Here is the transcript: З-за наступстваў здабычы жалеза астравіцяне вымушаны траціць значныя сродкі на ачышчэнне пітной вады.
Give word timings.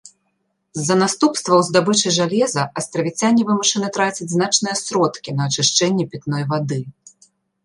З-за 0.79 0.95
наступстваў 1.01 1.59
здабычы 1.67 2.13
жалеза 2.19 2.63
астравіцяне 2.81 3.41
вымушаны 3.51 3.87
траціць 3.99 4.29
значныя 4.35 4.75
сродкі 4.83 5.29
на 5.37 5.41
ачышчэнне 5.53 6.05
пітной 6.17 6.43
вады. 6.57 6.81